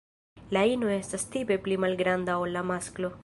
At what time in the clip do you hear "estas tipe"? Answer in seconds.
0.93-1.59